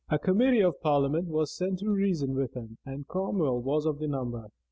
A 0.09 0.17
committee 0.17 0.61
of 0.63 0.81
parliament 0.81 1.27
was 1.27 1.55
sent 1.55 1.77
to 1.77 1.91
reason 1.91 2.33
with 2.33 2.55
him; 2.55 2.79
and 2.83 3.07
Cromwell 3.07 3.61
was 3.61 3.85
of 3.85 3.99
the 3.99 4.07
number. 4.07 4.47